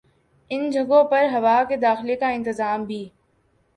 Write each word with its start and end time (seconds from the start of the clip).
ان 0.51 0.69
جگہوں 0.69 1.03
پر 1.03 1.25
ہوا 1.33 1.63
کے 1.69 1.77
داخلے 1.77 2.15
کا 2.15 2.29
انتظام 2.29 2.85
بھی 2.85 3.03